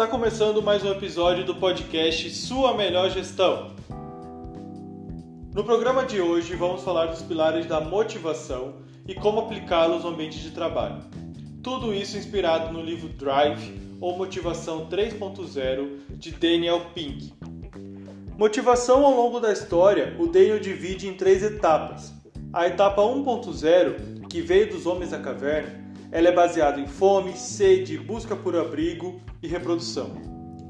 [0.00, 3.72] Está começando mais um episódio do podcast Sua Melhor Gestão.
[5.54, 8.76] No programa de hoje vamos falar dos pilares da motivação
[9.06, 11.02] e como aplicá-los no ambiente de trabalho.
[11.62, 17.34] Tudo isso inspirado no livro Drive ou Motivação 3.0 de Daniel Pink.
[18.38, 22.10] Motivação ao longo da história, o Daniel divide em três etapas.
[22.54, 27.96] A etapa 1.0, que veio dos homens da caverna, ela é baseada em fome, sede,
[27.96, 30.10] busca por abrigo e reprodução.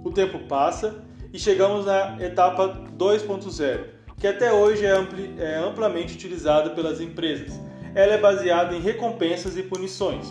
[0.05, 3.85] O tempo passa e chegamos na etapa 2.0,
[4.19, 7.59] que até hoje é, ampli, é amplamente utilizada pelas empresas.
[7.95, 10.27] Ela é baseada em recompensas e punições,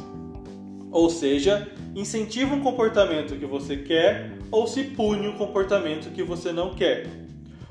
[0.91, 6.51] ou seja, incentiva um comportamento que você quer ou se pune um comportamento que você
[6.51, 7.07] não quer.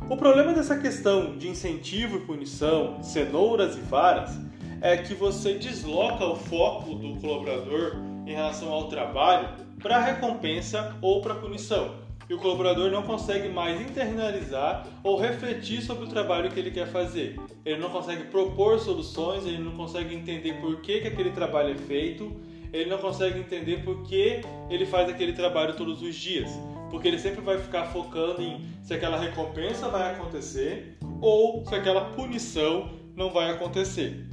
[0.09, 4.39] O problema dessa questão de incentivo e punição, cenouras e varas,
[4.81, 7.97] é que você desloca o foco do colaborador
[8.27, 9.49] em relação ao trabalho
[9.83, 11.97] para recompensa ou para punição.
[12.29, 16.87] E o colaborador não consegue mais internalizar ou refletir sobre o trabalho que ele quer
[16.87, 17.41] fazer.
[17.65, 21.79] Ele não consegue propor soluções, ele não consegue entender por que, que aquele trabalho é
[21.79, 22.31] feito,
[22.71, 26.51] ele não consegue entender por que ele faz aquele trabalho todos os dias.
[26.91, 32.11] Porque ele sempre vai ficar focando em se aquela recompensa vai acontecer ou se aquela
[32.11, 34.29] punição não vai acontecer.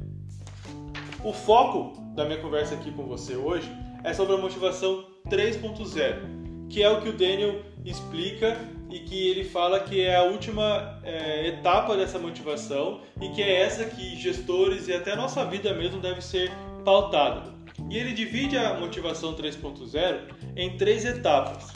[1.26, 3.68] O foco da minha conversa aqui com você hoje
[4.04, 8.56] é sobre a motivação 3.0, que é o que o Daniel explica
[8.92, 13.64] e que ele fala que é a última é, etapa dessa motivação e que é
[13.64, 16.52] essa que gestores e até a nossa vida mesmo deve ser
[16.86, 17.56] pautada.
[17.90, 20.20] E ele divide a motivação 3.0
[20.56, 21.74] em três etapas.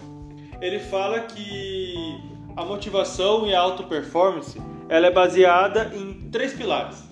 [0.61, 1.95] Ele fala que
[2.55, 7.08] a motivação e a auto performance ela é baseada em três pilares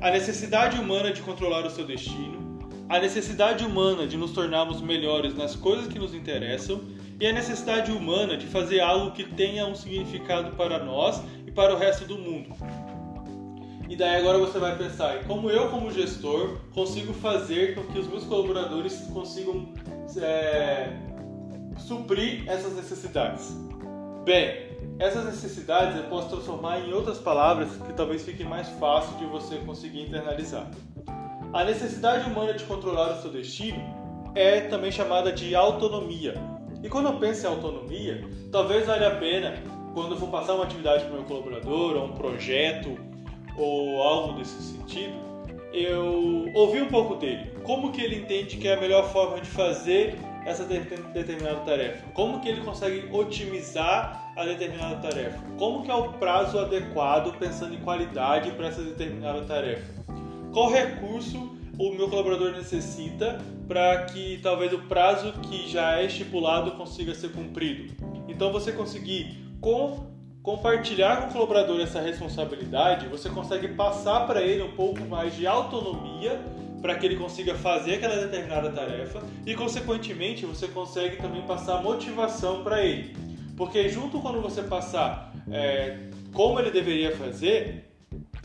[0.00, 5.36] a necessidade humana de controlar o seu destino, a necessidade humana de nos tornarmos melhores
[5.36, 6.80] nas coisas que nos interessam
[7.20, 11.74] e a necessidade humana de fazer algo que tenha um significado para nós e para
[11.74, 12.50] o resto do mundo.
[13.90, 18.06] E daí agora você vai pensar como eu, como gestor, consigo fazer com que os
[18.06, 19.74] meus colaboradores consigam
[20.16, 20.96] é,
[21.76, 23.54] suprir essas necessidades.
[24.30, 24.68] Bem,
[25.00, 29.56] essas necessidades eu posso transformar em outras palavras que talvez fique mais fácil de você
[29.56, 30.70] conseguir internalizar.
[31.52, 33.82] A necessidade humana de controlar o seu destino
[34.36, 36.34] é também chamada de autonomia.
[36.80, 39.52] E quando eu penso em autonomia, talvez valha a pena,
[39.94, 42.96] quando eu for passar uma atividade para o meu colaborador, ou um projeto,
[43.58, 45.14] ou algo desse sentido,
[45.72, 47.50] eu ouvir um pouco dele.
[47.64, 52.06] Como que ele entende que é a melhor forma de fazer essa determinada tarefa?
[52.12, 55.38] Como que ele consegue otimizar a determinada tarefa?
[55.58, 60.02] Como que é o prazo adequado pensando em qualidade para essa determinada tarefa?
[60.52, 66.72] Qual recurso o meu colaborador necessita para que talvez o prazo que já é estipulado
[66.72, 67.94] consiga ser cumprido?
[68.28, 70.10] Então você conseguir com
[70.42, 75.46] compartilhar com o colaborador essa responsabilidade, você consegue passar para ele um pouco mais de
[75.46, 76.40] autonomia
[76.80, 82.62] para que ele consiga fazer aquela determinada tarefa e, consequentemente, você consegue também passar motivação
[82.62, 83.16] para ele.
[83.56, 85.98] Porque, junto quando você passar é,
[86.32, 87.84] como ele deveria fazer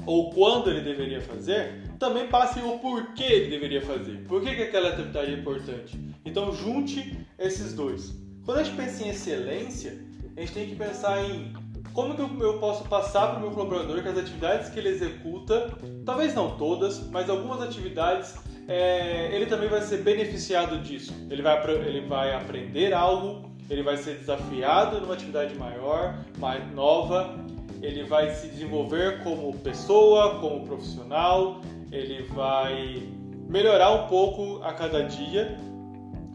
[0.06, 4.24] ou quando ele deveria fazer, também passe o porquê ele deveria fazer.
[4.28, 6.00] Por que, que aquela atividade é importante?
[6.24, 8.14] Então, junte esses dois.
[8.44, 9.98] Quando a gente pensa em excelência,
[10.36, 11.54] a gente tem que pensar em
[11.96, 15.72] como que eu posso passar para o meu colaborador que as atividades que ele executa,
[16.06, 18.36] talvez não todas, mas algumas atividades,
[18.68, 21.14] é, ele também vai ser beneficiado disso.
[21.30, 27.34] Ele vai, ele vai aprender algo, ele vai ser desafiado numa atividade maior, mais nova,
[27.82, 31.62] ele vai se desenvolver como pessoa, como profissional,
[31.94, 33.08] ele vai
[33.48, 35.58] melhorar um pouco a cada dia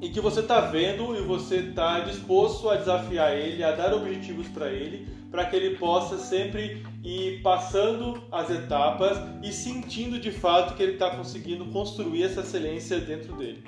[0.00, 4.48] e que você está vendo e você está disposto a desafiar ele, a dar objetivos
[4.48, 10.74] para ele para que ele possa sempre ir passando as etapas e sentindo de fato
[10.74, 13.62] que ele está conseguindo construir essa excelência dentro dele.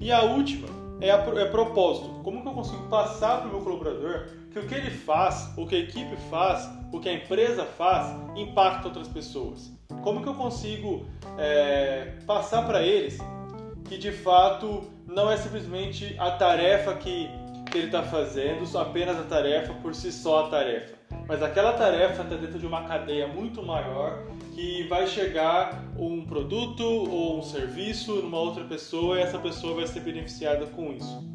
[0.00, 0.68] E a última
[1.00, 2.08] é, a, é propósito.
[2.22, 5.66] Como que eu consigo passar para o meu colaborador que o que ele faz, o
[5.66, 9.72] que a equipe faz, o que a empresa faz, impacta outras pessoas?
[10.02, 13.18] Como que eu consigo é, passar para eles
[13.84, 17.28] que de fato não é simplesmente a tarefa que
[17.68, 20.96] que ele está fazendo, apenas a tarefa por si só a tarefa.
[21.26, 26.82] Mas aquela tarefa está dentro de uma cadeia muito maior que vai chegar um produto
[26.82, 31.28] ou um serviço numa outra pessoa e essa pessoa vai ser beneficiada com isso.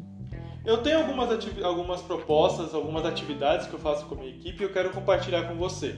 [0.64, 1.28] Eu tenho algumas,
[1.62, 5.46] algumas propostas, algumas atividades que eu faço com a minha equipe e eu quero compartilhar
[5.46, 5.94] com você.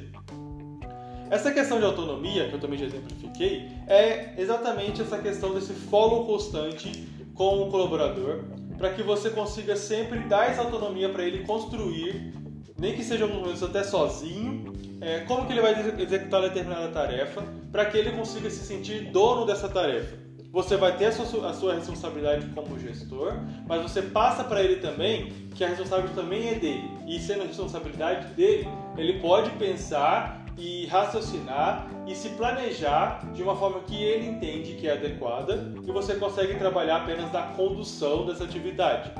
[1.30, 6.26] Essa questão de autonomia, que eu também já exemplifiquei, é exatamente essa questão desse follow
[6.26, 8.44] constante com o colaborador
[8.76, 12.34] para que você consiga sempre dar essa autonomia para ele construir,
[12.78, 17.42] nem que seja alguns momentos até sozinho, é, como que ele vai executar determinada tarefa,
[17.72, 20.16] para que ele consiga se sentir dono dessa tarefa.
[20.52, 23.34] Você vai ter a sua, a sua responsabilidade como gestor,
[23.68, 26.90] mas você passa para ele também que a responsabilidade também é dele.
[27.06, 33.56] E sendo a responsabilidade dele, ele pode pensar e raciocinar e se planejar de uma
[33.56, 38.44] forma que ele entende que é adequada e você consegue trabalhar apenas na condução dessa
[38.44, 39.10] atividade.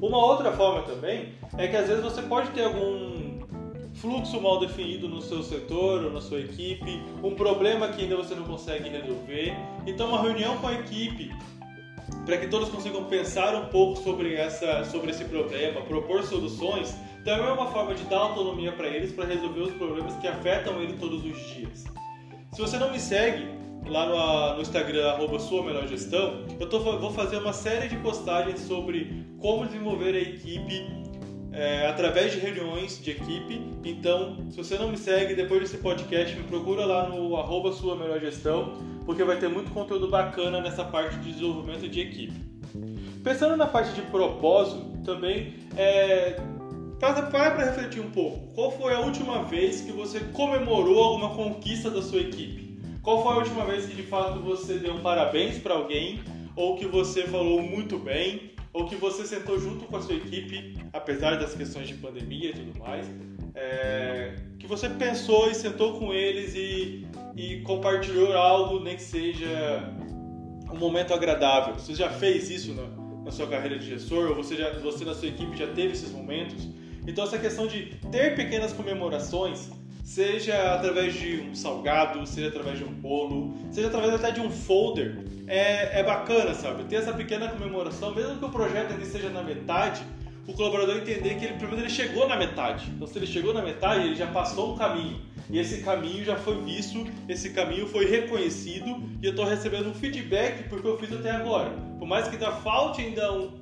[0.00, 3.10] Uma outra forma também é que às vezes você pode ter algum
[3.94, 8.34] fluxo mal definido no seu setor ou na sua equipe, um problema que ainda você
[8.34, 9.54] não consegue resolver.
[9.86, 11.30] Então, uma reunião com a equipe
[12.24, 17.46] para que todos consigam pensar um pouco sobre, essa, sobre esse problema, propor soluções, também
[17.46, 20.94] é uma forma de dar autonomia para eles para resolver os problemas que afetam ele
[20.94, 21.84] todos os dias.
[22.52, 23.46] Se você não me segue
[23.86, 27.96] lá no, no Instagram, arroba sua melhor gestão, eu tô, vou fazer uma série de
[27.96, 30.86] postagens sobre como desenvolver a equipe
[31.52, 33.60] é, através de reuniões de equipe.
[33.84, 37.96] Então, se você não me segue, depois desse podcast, me procura lá no arroba sua
[37.96, 38.74] melhor gestão,
[39.04, 42.50] porque vai ter muito conteúdo bacana nessa parte de desenvolvimento de equipe.
[43.24, 46.40] Pensando na parte de propósito, também é,
[47.00, 48.52] para para refletir um pouco.
[48.54, 52.78] Qual foi a última vez que você comemorou alguma conquista da sua equipe?
[53.02, 56.20] Qual foi a última vez que de fato você deu parabéns para alguém
[56.54, 60.76] ou que você falou muito bem ou que você sentou junto com a sua equipe,
[60.92, 63.06] apesar das questões de pandemia e tudo mais,
[63.54, 69.92] é, que você pensou e sentou com eles e, e compartilhou algo, nem que seja
[70.70, 71.74] um momento agradável.
[71.74, 72.86] Você já fez isso na,
[73.24, 74.28] na sua carreira de gestor?
[74.28, 76.68] Ou você, já, você na sua equipe já teve esses momentos?
[77.10, 79.68] Então essa questão de ter pequenas comemorações
[80.04, 84.50] seja através de um salgado, seja através de um bolo, seja através até de um
[84.50, 86.84] folder, é, é bacana, sabe?
[86.84, 90.02] Ter essa pequena comemoração, mesmo que o projeto ainda esteja na metade,
[90.46, 92.90] o colaborador entender que ele, menos ele chegou na metade.
[92.90, 95.20] Então, se ele chegou na metade, ele já passou um caminho.
[95.48, 99.94] E esse caminho já foi visto, esse caminho foi reconhecido e eu estou recebendo um
[99.94, 101.70] feedback porque eu fiz até agora.
[101.98, 103.60] Por mais que ainda falte ainda um,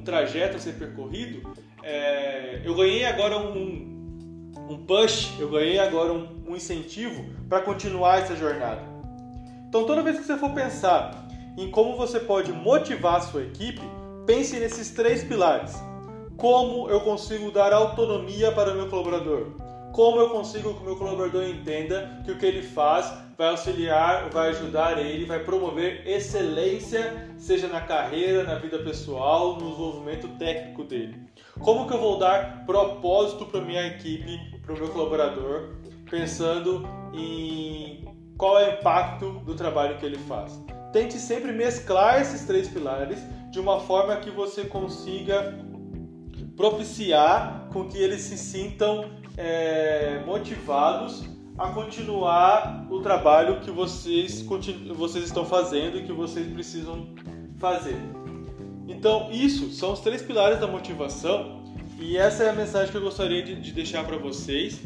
[0.00, 1.52] um trajeto a ser percorrido,
[1.82, 8.20] é, eu ganhei agora um, um push, eu ganhei agora um, um incentivo para continuar
[8.20, 8.82] essa jornada.
[9.68, 13.82] Então, toda vez que você for pensar em como você pode motivar a sua equipe,
[14.26, 15.74] pense nesses três pilares.
[16.36, 19.48] Como eu consigo dar autonomia para o meu colaborador?
[19.92, 24.30] Como eu consigo que o meu colaborador entenda que o que ele faz vai auxiliar,
[24.30, 30.84] vai ajudar ele, vai promover excelência, seja na carreira, na vida pessoal, no desenvolvimento técnico
[30.84, 31.18] dele?
[31.58, 35.74] Como que eu vou dar propósito para minha equipe, para o meu colaborador,
[36.10, 38.04] pensando em
[38.36, 40.62] qual é o impacto do trabalho que ele faz?
[40.92, 43.18] Tente sempre mesclar esses três pilares
[43.50, 45.58] de uma forma que você consiga
[46.56, 49.10] propiciar com que eles se sintam
[49.40, 51.24] é, motivados
[51.56, 54.42] a continuar o trabalho que vocês,
[54.94, 57.08] vocês estão fazendo e que vocês precisam
[57.58, 57.96] fazer.
[58.86, 61.62] Então, isso são os três pilares da motivação
[61.98, 64.80] e essa é a mensagem que eu gostaria de, de deixar para vocês.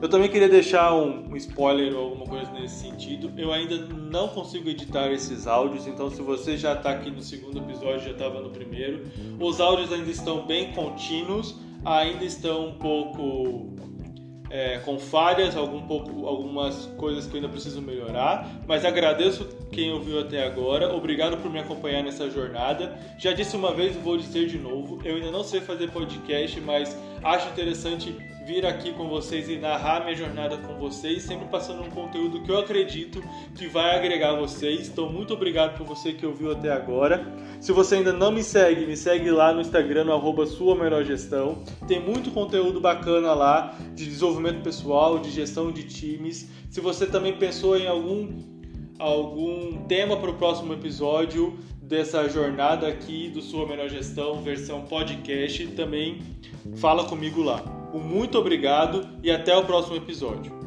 [0.00, 3.32] Eu também queria deixar um, um, spoiler ou alguma coisa nesse sentido.
[3.36, 7.58] Eu ainda não consigo editar esses áudios, então se você já está aqui no segundo
[7.58, 9.02] episódio, já estava no primeiro,
[9.40, 11.56] os áudios ainda estão bem contínuos,
[11.96, 13.76] ainda estão um pouco
[14.50, 19.92] é, com falhas, algum pouco, algumas coisas que eu ainda preciso melhorar, mas agradeço quem
[19.92, 22.98] ouviu até agora, obrigado por me acompanhar nessa jornada.
[23.18, 26.96] Já disse uma vez vou dizer de novo, eu ainda não sei fazer podcast, mas
[27.22, 28.16] acho interessante
[28.48, 32.50] vir aqui com vocês e narrar minha jornada com vocês, sempre passando um conteúdo que
[32.50, 33.22] eu acredito
[33.54, 34.88] que vai agregar vocês.
[34.88, 37.26] Então, muito obrigado por você que ouviu até agora.
[37.60, 41.04] Se você ainda não me segue, me segue lá no Instagram, no arroba sua melhor
[41.04, 41.62] gestão.
[41.86, 46.48] Tem muito conteúdo bacana lá de desenvolvimento pessoal, de gestão de times.
[46.70, 48.57] Se você também pensou em algum,
[48.98, 55.66] algum tema para o próximo episódio, dessa jornada aqui do Sua Melhor Gestão, versão podcast,
[55.68, 56.20] também
[56.76, 57.62] fala comigo lá.
[57.94, 60.57] Um muito obrigado e até o próximo episódio.